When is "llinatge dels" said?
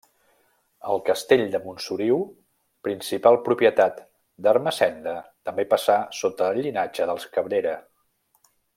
6.65-7.33